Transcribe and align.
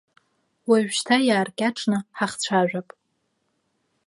Уажәшьҭа 0.69 1.17
иааркьаҿны 1.27 1.97
ҳахцәажәап. 2.17 2.87